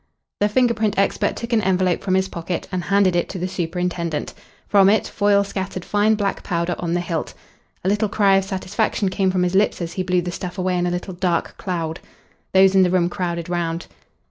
The 0.39 0.49
finger 0.49 0.73
print 0.73 0.95
expert 0.97 1.35
took 1.35 1.53
an 1.53 1.61
envelope 1.61 2.01
from 2.01 2.15
his 2.15 2.27
pocket 2.27 2.67
and 2.71 2.85
handed 2.85 3.15
it 3.15 3.29
to 3.29 3.37
the 3.37 3.47
superintendent. 3.47 4.33
From 4.67 4.89
it 4.89 5.07
Foyle 5.07 5.43
scattered 5.43 5.85
fine 5.85 6.15
black 6.15 6.41
powder 6.41 6.73
on 6.79 6.95
the 6.95 7.01
hilt. 7.01 7.35
A 7.83 7.87
little 7.87 8.09
cry 8.09 8.37
of 8.37 8.43
satisfaction 8.43 9.09
came 9.09 9.29
from 9.29 9.43
his 9.43 9.53
lips 9.53 9.79
as 9.79 9.93
he 9.93 10.01
blew 10.01 10.21
the 10.23 10.31
stuff 10.31 10.57
away 10.57 10.75
in 10.75 10.87
a 10.87 10.89
little 10.89 11.13
dark 11.13 11.55
cloud. 11.59 11.99
Those 12.51 12.73
in 12.73 12.81
the 12.81 12.89
room 12.89 13.09
crowded 13.09 13.47
around. 13.47 13.85